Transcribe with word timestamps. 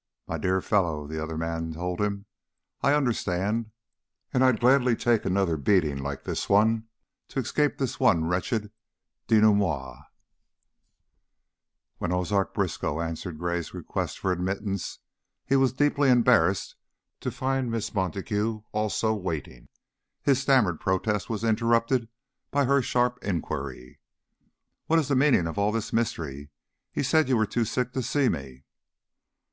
'""My 0.26 0.36
dear 0.36 0.60
fellow," 0.60 1.06
the 1.06 1.22
other 1.22 1.38
told 1.72 2.00
him, 2.00 2.26
"I 2.82 2.92
understand, 2.92 3.70
and 4.34 4.42
I'd 4.44 4.58
gladly 4.58 4.96
take 4.96 5.24
another 5.24 5.56
beating 5.56 5.96
like 5.98 6.24
this 6.24 6.48
one 6.48 6.88
to 7.28 7.38
escape 7.38 7.78
this 7.78 8.00
wretched 8.00 8.72
denouement." 9.28 10.06
When 11.98 12.10
Ozark 12.12 12.52
Briskow 12.52 13.00
answered 13.00 13.38
Gray's 13.38 13.72
request 13.72 14.18
for 14.18 14.32
admittance, 14.32 14.98
he 15.46 15.54
was 15.54 15.72
deeply 15.72 16.10
embarrassed 16.10 16.74
to 17.20 17.30
find 17.30 17.70
Miss 17.70 17.94
Montague 17.94 18.62
also 18.72 19.14
waiting; 19.14 19.68
his 20.20 20.40
stammered 20.40 20.80
protest 20.80 21.30
was 21.30 21.44
interrupted 21.44 22.08
by 22.50 22.64
her 22.64 22.82
sharp 22.82 23.20
inquiry: 23.22 24.00
"What 24.88 24.98
is 24.98 25.06
the 25.06 25.14
meaning 25.14 25.46
of 25.46 25.58
all 25.58 25.70
this 25.70 25.92
mystery? 25.92 26.50
He 26.90 27.04
said 27.04 27.28
you 27.28 27.36
were 27.36 27.46
too 27.46 27.64
sick 27.64 27.92
to 27.92 28.02
see 28.02 28.28
me." 28.28 28.64